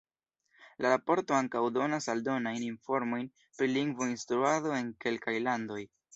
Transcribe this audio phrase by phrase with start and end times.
[0.85, 5.81] La raporto ankaŭ donas aldonajn informojn pri lingvo-instruado en kelkaj landoj.